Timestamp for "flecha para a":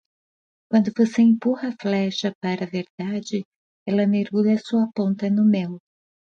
1.79-2.67